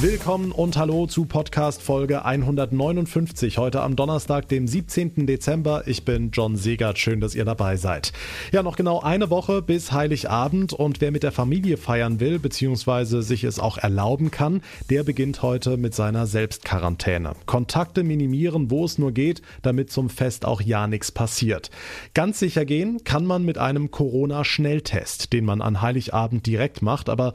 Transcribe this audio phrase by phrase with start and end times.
[0.00, 3.58] Willkommen und hallo zu Podcast Folge 159.
[3.58, 5.26] Heute am Donnerstag, dem 17.
[5.26, 5.84] Dezember.
[5.86, 6.98] Ich bin John Segert.
[6.98, 8.12] Schön, dass ihr dabei seid.
[8.50, 13.22] Ja, noch genau eine Woche bis Heiligabend und wer mit der Familie feiern will, beziehungsweise
[13.22, 17.34] sich es auch erlauben kann, der beginnt heute mit seiner Selbstquarantäne.
[17.46, 21.70] Kontakte minimieren, wo es nur geht, damit zum Fest auch ja nichts passiert.
[22.12, 27.08] Ganz sicher gehen kann man mit einem Corona-Schnelltest, den man an Heiligabend direkt macht.
[27.08, 27.34] Aber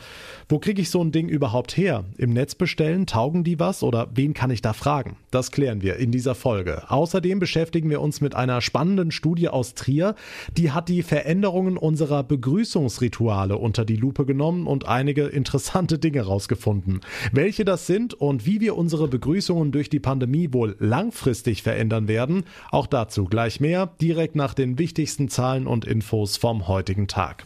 [0.50, 2.04] wo kriege ich so ein Ding überhaupt her?
[2.18, 3.06] Im Netz bestellen?
[3.06, 5.18] Taugen die was oder wen kann ich da fragen?
[5.32, 6.84] Das klären wir in dieser Folge.
[6.90, 10.16] Außerdem beschäftigen wir uns mit einer spannenden Studie aus Trier.
[10.56, 17.02] Die hat die Veränderungen unserer Begrüßungsrituale unter die Lupe genommen und einige interessante Dinge herausgefunden.
[17.32, 22.44] Welche das sind und wie wir unsere Begrüßungen durch die Pandemie wohl langfristig verändern werden,
[22.72, 27.46] auch dazu gleich mehr, direkt nach den wichtigsten Zahlen und Infos vom heutigen Tag.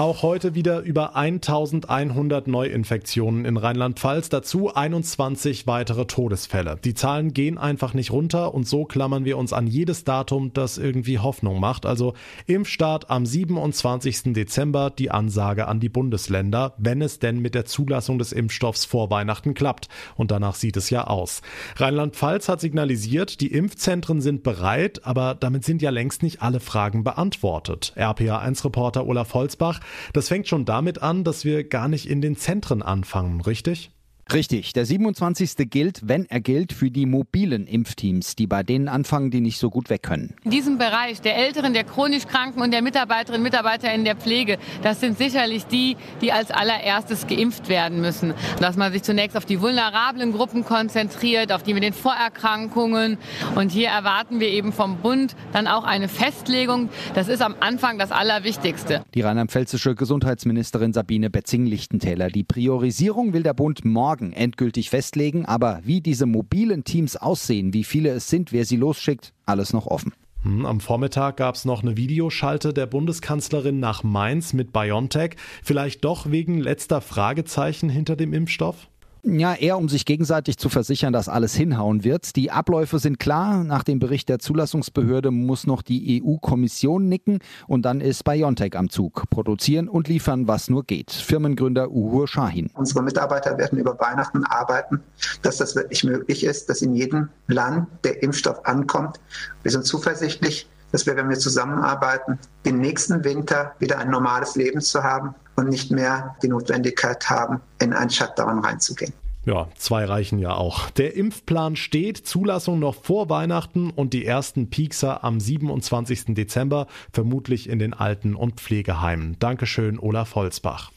[0.00, 6.78] Auch heute wieder über 1100 Neuinfektionen in Rheinland-Pfalz, dazu 21 weitere Todesfälle.
[6.82, 10.78] Die Zahlen gehen einfach nicht runter und so klammern wir uns an jedes Datum, das
[10.78, 11.84] irgendwie Hoffnung macht.
[11.84, 12.14] Also
[12.46, 14.32] Impfstart am 27.
[14.32, 19.10] Dezember, die Ansage an die Bundesländer, wenn es denn mit der Zulassung des Impfstoffs vor
[19.10, 19.88] Weihnachten klappt.
[20.16, 21.42] Und danach sieht es ja aus.
[21.76, 27.04] Rheinland-Pfalz hat signalisiert, die Impfzentren sind bereit, aber damit sind ja längst nicht alle Fragen
[27.04, 27.92] beantwortet.
[27.98, 29.80] RPA1-Reporter Olaf Holzbach
[30.12, 33.90] das fängt schon damit an, dass wir gar nicht in den Zentren anfangen, richtig?
[34.32, 34.72] Richtig.
[34.74, 35.68] Der 27.
[35.68, 39.70] gilt, wenn er gilt, für die mobilen Impfteams, die bei denen anfangen, die nicht so
[39.70, 40.36] gut weg können.
[40.44, 44.14] In diesem Bereich der Älteren, der chronisch Kranken und der Mitarbeiterinnen und Mitarbeiter in der
[44.14, 48.34] Pflege, das sind sicherlich die, die als allererstes geimpft werden müssen.
[48.60, 53.18] Dass man sich zunächst auf die vulnerablen Gruppen konzentriert, auf die mit den Vorerkrankungen.
[53.56, 56.88] Und hier erwarten wir eben vom Bund dann auch eine Festlegung.
[57.14, 59.02] Das ist am Anfang das Allerwichtigste.
[59.14, 62.28] Die rheinland-pfälzische Gesundheitsministerin Sabine Betzing-Lichtentäler.
[62.28, 67.72] Die Priorisierung will der Bund morgen morgen endgültig festlegen, aber wie diese mobilen Teams aussehen,
[67.72, 70.12] wie viele es sind, wer sie losschickt, alles noch offen.
[70.42, 75.36] Hm, am Vormittag gab es noch eine Videoschalte der Bundeskanzlerin nach Mainz mit BioNTech.
[75.62, 78.88] Vielleicht doch wegen letzter Fragezeichen hinter dem Impfstoff?
[79.22, 82.36] Ja, eher um sich gegenseitig zu versichern, dass alles hinhauen wird.
[82.36, 83.64] Die Abläufe sind klar.
[83.64, 88.88] Nach dem Bericht der Zulassungsbehörde muss noch die EU-Kommission nicken und dann ist BioNTech am
[88.88, 89.24] Zug.
[89.28, 91.10] Produzieren und liefern, was nur geht.
[91.10, 92.70] Firmengründer Uhur Shahin.
[92.74, 95.00] Unsere Mitarbeiter werden über Weihnachten arbeiten,
[95.42, 99.20] dass das wirklich möglich ist, dass in jedem Land der Impfstoff ankommt.
[99.62, 104.80] Wir sind zuversichtlich, dass wir, wenn wir zusammenarbeiten, den nächsten Winter wieder ein normales Leben
[104.80, 109.12] zu haben und nicht mehr die Notwendigkeit haben, in einen Shutdown reinzugehen.
[109.46, 110.90] Ja, zwei reichen ja auch.
[110.90, 116.34] Der Impfplan steht, Zulassung noch vor Weihnachten und die ersten Piekser am 27.
[116.34, 119.36] Dezember, vermutlich in den Alten- und Pflegeheimen.
[119.38, 120.90] Dankeschön, Olaf Holzbach.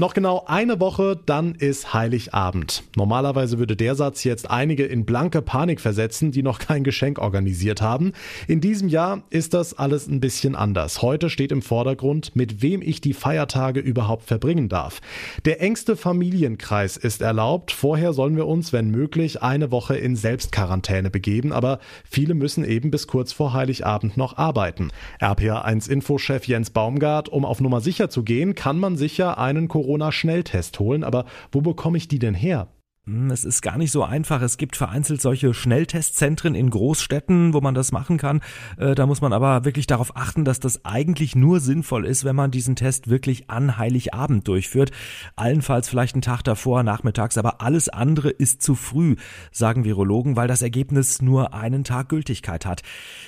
[0.00, 2.84] Noch genau eine Woche, dann ist Heiligabend.
[2.96, 7.82] Normalerweise würde der Satz jetzt einige in blanke Panik versetzen, die noch kein Geschenk organisiert
[7.82, 8.12] haben.
[8.48, 11.02] In diesem Jahr ist das alles ein bisschen anders.
[11.02, 15.02] Heute steht im Vordergrund, mit wem ich die Feiertage überhaupt verbringen darf.
[15.44, 17.70] Der engste Familienkreis ist erlaubt.
[17.70, 21.78] Vorher sollen wir uns, wenn möglich, eine Woche in Selbstquarantäne begeben, aber
[22.08, 24.92] viele müssen eben bis kurz vor Heiligabend noch arbeiten.
[25.20, 29.89] RPA1 Infochef Jens Baumgart, um auf Nummer sicher zu gehen, kann man sicher einen Corona
[29.90, 31.02] Corona-Schnelltest holen.
[31.02, 32.68] Aber wo bekomme ich die denn her?
[33.06, 34.42] Hm, es ist gar nicht so einfach.
[34.42, 38.42] Es gibt vereinzelt solche Schnelltestzentren in Großstädten, wo man das machen kann.
[38.76, 42.36] Äh, da muss man aber wirklich darauf achten, dass das eigentlich nur sinnvoll ist, wenn
[42.36, 44.90] man diesen Test wirklich an Heiligabend durchführt.
[45.34, 49.16] Allenfalls vielleicht einen Tag davor, nachmittags, aber alles andere ist zu früh,
[49.50, 52.82] sagen Virologen, weil das Ergebnis nur einen Tag Gültigkeit hat.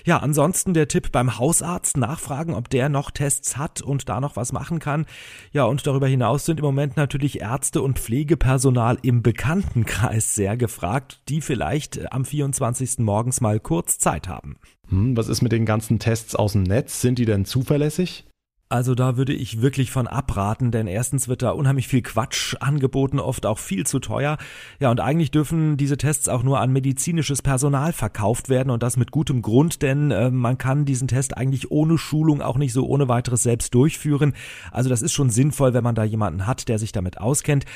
[0.04, 4.36] Ja, ansonsten der Tipp beim Hausarzt nachfragen, ob der noch Tests hat und da noch
[4.36, 5.06] was machen kann.
[5.50, 10.56] Ja, und darüber hinaus sind im Moment natürlich Ärzte und Pflegepersonal im Bekannten Bekanntenkreis sehr
[10.56, 12.98] gefragt, die vielleicht am 24.
[12.98, 14.56] morgens mal kurz Zeit haben.
[14.88, 17.00] Hm, was ist mit den ganzen Tests aus dem Netz?
[17.00, 18.26] Sind die denn zuverlässig?
[18.72, 23.18] Also da würde ich wirklich von abraten, denn erstens wird da unheimlich viel Quatsch angeboten,
[23.20, 24.38] oft auch viel zu teuer.
[24.80, 28.96] Ja, und eigentlich dürfen diese Tests auch nur an medizinisches Personal verkauft werden und das
[28.96, 32.86] mit gutem Grund, denn äh, man kann diesen Test eigentlich ohne Schulung auch nicht so
[32.86, 34.32] ohne weiteres selbst durchführen.
[34.70, 37.66] Also das ist schon sinnvoll, wenn man da jemanden hat, der sich damit auskennt.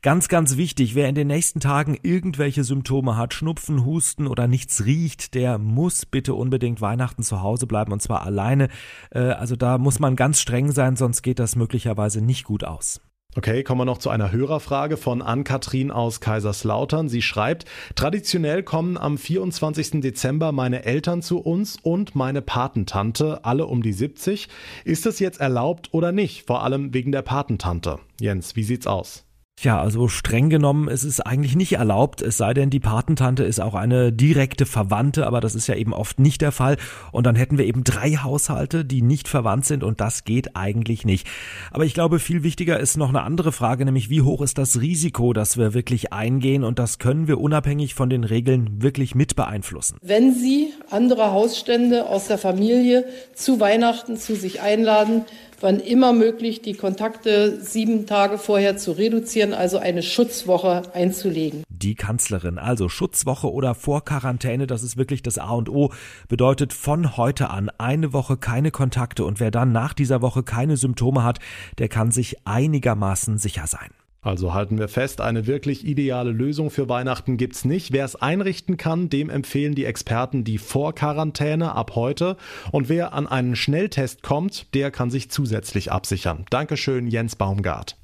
[0.00, 4.86] Ganz, ganz wichtig, wer in den nächsten Tagen irgendwelche Symptome hat, Schnupfen, Husten oder nichts
[4.86, 8.68] riecht, der muss bitte unbedingt Weihnachten zu Hause bleiben und zwar alleine.
[9.10, 13.00] Äh, also da muss man ganz streng sein, sonst geht das möglicherweise nicht gut aus.
[13.34, 17.08] Okay, kommen wir noch zu einer Hörerfrage von Ann-Kathrin aus Kaiserslautern.
[17.08, 17.64] Sie schreibt,
[17.96, 20.00] traditionell kommen am 24.
[20.00, 24.48] Dezember meine Eltern zu uns und meine Patentante, alle um die 70.
[24.84, 26.46] Ist es jetzt erlaubt oder nicht?
[26.46, 27.98] Vor allem wegen der Patentante.
[28.20, 29.25] Jens, wie sieht's aus?
[29.58, 33.58] Tja, also streng genommen ist es eigentlich nicht erlaubt, es sei denn, die Patentante ist
[33.58, 36.76] auch eine direkte Verwandte, aber das ist ja eben oft nicht der Fall.
[37.10, 41.06] Und dann hätten wir eben drei Haushalte, die nicht verwandt sind und das geht eigentlich
[41.06, 41.26] nicht.
[41.70, 44.78] Aber ich glaube, viel wichtiger ist noch eine andere Frage, nämlich wie hoch ist das
[44.78, 49.36] Risiko, dass wir wirklich eingehen und das können wir unabhängig von den Regeln wirklich mit
[49.36, 49.96] beeinflussen.
[50.02, 55.24] Wenn Sie andere Hausstände aus der Familie zu Weihnachten zu sich einladen,
[55.60, 61.64] wann immer möglich die Kontakte sieben Tage vorher zu reduzieren, also eine Schutzwoche einzulegen.
[61.68, 65.92] Die Kanzlerin, also Schutzwoche oder Vorquarantäne, das ist wirklich das A und O,
[66.28, 70.76] bedeutet von heute an eine Woche keine Kontakte und wer dann nach dieser Woche keine
[70.76, 71.38] Symptome hat,
[71.78, 73.90] der kann sich einigermaßen sicher sein.
[74.26, 77.92] Also halten wir fest, eine wirklich ideale Lösung für Weihnachten gibt's nicht.
[77.92, 82.36] Wer es einrichten kann, dem empfehlen die Experten die Vorquarantäne ab heute.
[82.72, 86.44] Und wer an einen Schnelltest kommt, der kann sich zusätzlich absichern.
[86.50, 87.96] Dankeschön, Jens Baumgart.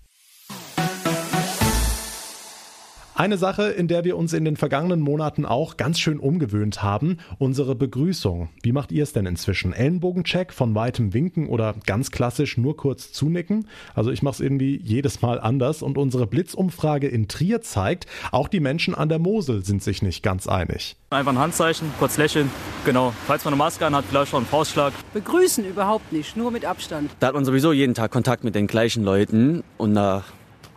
[3.14, 7.18] Eine Sache, in der wir uns in den vergangenen Monaten auch ganz schön umgewöhnt haben,
[7.38, 8.48] unsere Begrüßung.
[8.62, 9.74] Wie macht ihr es denn inzwischen?
[9.74, 13.68] Ellenbogencheck, von weitem winken oder ganz klassisch nur kurz zunicken?
[13.94, 18.48] Also ich mache es irgendwie jedes Mal anders und unsere Blitzumfrage in Trier zeigt, auch
[18.48, 20.96] die Menschen an der Mosel sind sich nicht ganz einig.
[21.10, 22.50] Einfach ein Handzeichen, kurz lächeln,
[22.86, 23.12] genau.
[23.26, 24.94] Falls man eine Maske anhat, vielleicht schon einen Faustschlag.
[25.12, 27.10] Begrüßen überhaupt nicht, nur mit Abstand.
[27.20, 30.24] Da hat man sowieso jeden Tag Kontakt mit den gleichen Leuten und da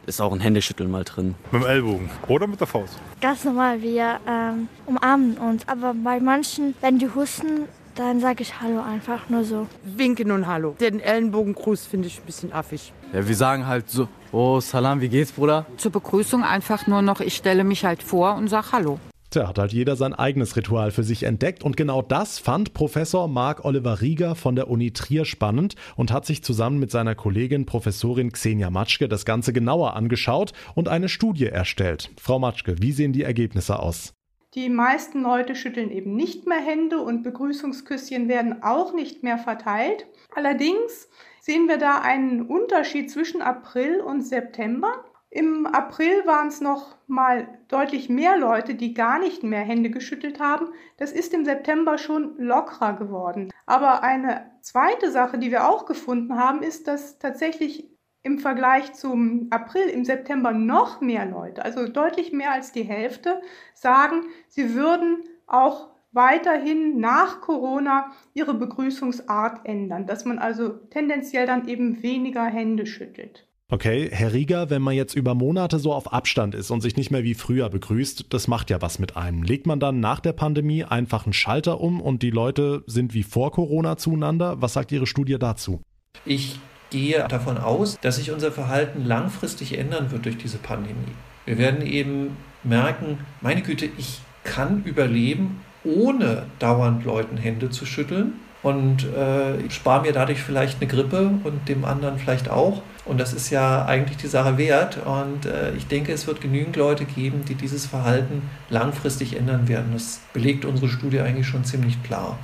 [0.07, 1.35] ist auch ein Händeschütteln mal drin.
[1.51, 2.99] Mit dem Ellbogen oder mit der Faust?
[3.21, 5.67] Ganz normal, wir ähm, umarmen uns.
[5.67, 9.67] Aber bei manchen, wenn die husten, dann sage ich Hallo einfach nur so.
[9.83, 10.75] Winken und Hallo.
[10.79, 12.93] Den Ellenbogengruß finde ich ein bisschen affig.
[13.13, 15.65] Ja, wir sagen halt so, oh Salam, wie geht's, Bruder?
[15.77, 18.99] Zur Begrüßung einfach nur noch, ich stelle mich halt vor und sage Hallo.
[19.35, 23.27] Tja, hat halt jeder sein eigenes Ritual für sich entdeckt und genau das fand Professor
[23.27, 27.65] Marc Oliver Rieger von der Uni Trier spannend und hat sich zusammen mit seiner Kollegin
[27.65, 32.11] Professorin Xenia Matschke das Ganze genauer angeschaut und eine Studie erstellt.
[32.17, 34.13] Frau Matschke, wie sehen die Ergebnisse aus?
[34.53, 40.07] Die meisten Leute schütteln eben nicht mehr Hände und Begrüßungsküsschen werden auch nicht mehr verteilt.
[40.33, 41.09] Allerdings
[41.41, 44.93] sehen wir da einen Unterschied zwischen April und September.
[45.35, 50.39] Im April waren es noch mal deutlich mehr Leute, die gar nicht mehr Hände geschüttelt
[50.39, 50.67] haben.
[50.95, 53.51] Das ist im September schon lockerer geworden.
[53.65, 57.91] Aber eine zweite Sache, die wir auch gefunden haben, ist, dass tatsächlich
[58.23, 63.41] im Vergleich zum April, im September noch mehr Leute, also deutlich mehr als die Hälfte,
[63.73, 71.67] sagen, sie würden auch weiterhin nach Corona ihre Begrüßungsart ändern, dass man also tendenziell dann
[71.67, 73.49] eben weniger Hände schüttelt.
[73.71, 77.09] Okay, Herr Rieger, wenn man jetzt über Monate so auf Abstand ist und sich nicht
[77.09, 79.41] mehr wie früher begrüßt, das macht ja was mit einem.
[79.41, 83.23] Legt man dann nach der Pandemie einfach einen Schalter um und die Leute sind wie
[83.23, 84.62] vor Corona zueinander?
[84.62, 85.81] Was sagt Ihre Studie dazu?
[86.25, 86.59] Ich
[86.91, 91.15] gehe davon aus, dass sich unser Verhalten langfristig ändern wird durch diese Pandemie.
[91.45, 98.33] Wir werden eben merken, meine Güte, ich kann überleben, ohne dauernd Leuten Hände zu schütteln
[98.65, 102.81] und äh, spare mir dadurch vielleicht eine Grippe und dem anderen vielleicht auch.
[103.06, 104.97] Und das ist ja eigentlich die Sache wert.
[105.06, 108.41] Und äh, ich denke, es wird genügend Leute geben, die dieses Verhalten
[108.71, 109.91] langfristig ändern werden.
[109.94, 112.39] Das belegt unsere Studie eigentlich schon ziemlich klar.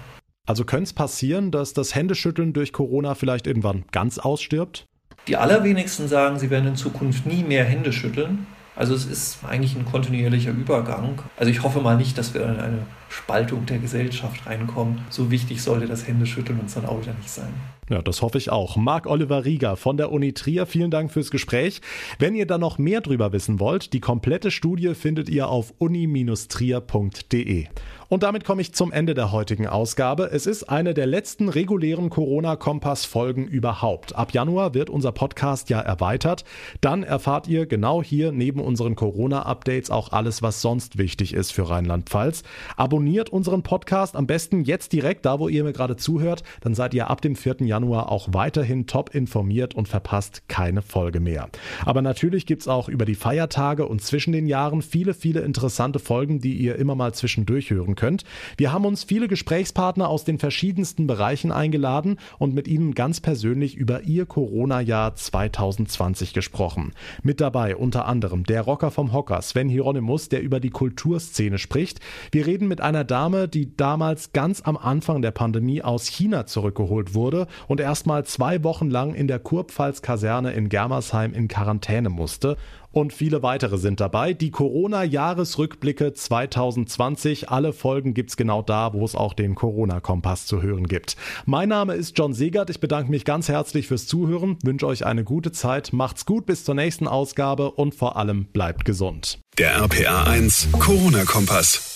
[0.45, 4.85] Also könnte es passieren, dass das Händeschütteln durch Corona vielleicht irgendwann ganz ausstirbt?
[5.27, 8.45] Die allerwenigsten sagen, sie werden in Zukunft nie mehr Hände schütteln.
[8.75, 11.19] Also es ist eigentlich ein kontinuierlicher Übergang.
[11.37, 15.01] Also ich hoffe mal nicht, dass wir in eine Spaltung der Gesellschaft reinkommen.
[15.09, 17.53] So wichtig sollte das Händeschütteln uns dann auch wieder nicht sein.
[17.89, 18.77] Ja, das hoffe ich auch.
[18.77, 21.81] Marc Oliver Rieger von der Uni Trier, vielen Dank fürs Gespräch.
[22.19, 27.67] Wenn ihr da noch mehr drüber wissen wollt, die komplette Studie findet ihr auf uni-trier.de.
[28.07, 30.29] Und damit komme ich zum Ende der heutigen Ausgabe.
[30.33, 34.15] Es ist eine der letzten regulären Corona-Kompass-Folgen überhaupt.
[34.15, 36.43] Ab Januar wird unser Podcast ja erweitert.
[36.81, 41.69] Dann erfahrt ihr genau hier neben unseren Corona-Updates auch alles, was sonst wichtig ist für
[41.69, 42.43] Rheinland-Pfalz.
[42.75, 43.00] Abonniert
[43.31, 46.43] unseren Podcast am besten jetzt direkt da, wo ihr mir gerade zuhört.
[46.61, 47.57] Dann seid ihr ab dem 4.
[47.61, 51.49] Januar auch weiterhin top informiert und verpasst keine Folge mehr.
[51.85, 55.99] Aber natürlich gibt es auch über die Feiertage und zwischen den Jahren viele, viele interessante
[55.99, 58.23] Folgen, die ihr immer mal zwischendurch hören könnt.
[58.57, 63.75] Wir haben uns viele Gesprächspartner aus den verschiedensten Bereichen eingeladen und mit ihnen ganz persönlich
[63.75, 66.93] über ihr Corona-Jahr 2020 gesprochen.
[67.23, 71.99] Mit dabei unter anderem der Rocker vom Hocker Sven Hieronymus, der über die Kulturszene spricht.
[72.31, 76.45] Wir reden mit einem einer Dame, die damals ganz am Anfang der Pandemie aus China
[76.45, 82.57] zurückgeholt wurde und erstmal zwei Wochen lang in der Kurpfalz-Kaserne in Germersheim in Quarantäne musste
[82.91, 84.33] und viele weitere sind dabei.
[84.33, 87.49] Die Corona-Jahresrückblicke 2020.
[87.49, 91.15] Alle Folgen gibt's genau da, wo es auch den Corona-Kompass zu hören gibt.
[91.45, 92.69] Mein Name ist John Segert.
[92.69, 96.65] Ich bedanke mich ganz herzlich fürs Zuhören, wünsche euch eine gute Zeit, macht's gut bis
[96.65, 99.39] zur nächsten Ausgabe und vor allem bleibt gesund.
[99.57, 101.90] Der RPA 1 Corona-Kompass.